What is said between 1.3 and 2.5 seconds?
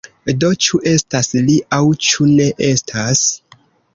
li aŭ ĉu ne